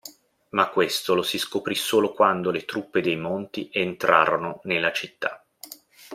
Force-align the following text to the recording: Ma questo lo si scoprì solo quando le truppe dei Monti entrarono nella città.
Ma 0.55 0.67
questo 0.69 1.13
lo 1.13 1.21
si 1.21 1.37
scoprì 1.37 1.75
solo 1.75 2.11
quando 2.11 2.49
le 2.49 2.65
truppe 2.65 3.01
dei 3.01 3.17
Monti 3.17 3.69
entrarono 3.71 4.59
nella 4.63 4.91
città. 4.91 5.45